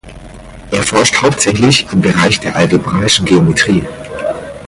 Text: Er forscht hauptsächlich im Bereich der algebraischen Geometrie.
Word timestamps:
Er 0.71 0.81
forscht 0.81 1.21
hauptsächlich 1.21 1.85
im 1.93 2.01
Bereich 2.01 2.39
der 2.39 2.55
algebraischen 2.55 3.23
Geometrie. 3.23 3.85